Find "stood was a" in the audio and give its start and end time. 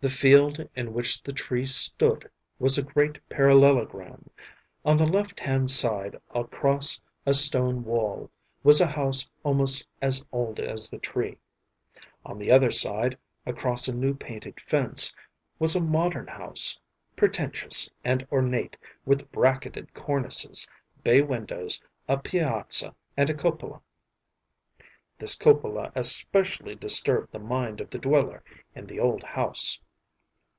1.64-2.82